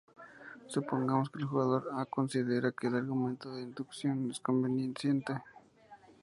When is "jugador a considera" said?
1.45-2.71